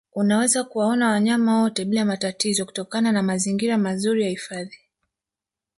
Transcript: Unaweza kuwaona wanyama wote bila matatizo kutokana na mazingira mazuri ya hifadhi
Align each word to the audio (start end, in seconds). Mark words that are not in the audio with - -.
Unaweza 0.13 0.63
kuwaona 0.63 1.07
wanyama 1.09 1.61
wote 1.61 1.85
bila 1.85 2.05
matatizo 2.05 2.65
kutokana 2.65 3.11
na 3.11 3.23
mazingira 3.23 3.77
mazuri 3.77 4.23
ya 4.23 4.29
hifadhi 4.29 4.79